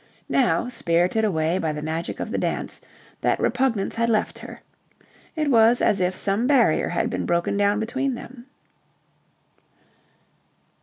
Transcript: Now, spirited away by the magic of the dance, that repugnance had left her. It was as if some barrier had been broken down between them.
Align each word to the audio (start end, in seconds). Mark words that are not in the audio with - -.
Now, 0.29 0.67
spirited 0.67 1.23
away 1.23 1.59
by 1.59 1.73
the 1.73 1.83
magic 1.83 2.19
of 2.19 2.31
the 2.31 2.39
dance, 2.39 2.81
that 3.21 3.39
repugnance 3.39 3.93
had 3.93 4.09
left 4.09 4.39
her. 4.39 4.61
It 5.35 5.51
was 5.51 5.79
as 5.79 5.99
if 5.99 6.15
some 6.15 6.47
barrier 6.47 6.89
had 6.89 7.07
been 7.11 7.27
broken 7.27 7.55
down 7.55 7.79
between 7.79 8.15
them. 8.15 8.47